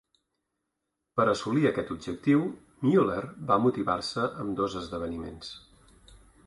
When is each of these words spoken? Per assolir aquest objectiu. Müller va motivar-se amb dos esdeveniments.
Per 1.19 1.25
assolir 1.33 1.67
aquest 1.71 1.93
objectiu. 1.97 2.41
Müller 2.87 3.21
va 3.53 3.59
motivar-se 3.67 4.27
amb 4.45 4.59
dos 4.63 4.81
esdeveniments. 4.85 5.53